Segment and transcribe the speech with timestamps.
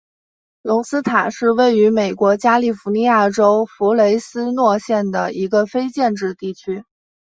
[0.63, 6.83] 隆斯塔是位于美国加利福尼亚州弗雷斯诺县的一个非建制地区。